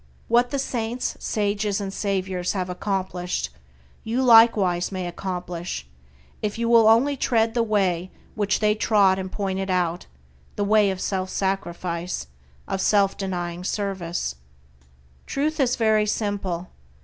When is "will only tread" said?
6.67-7.53